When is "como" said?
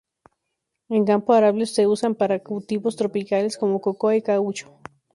3.55-3.81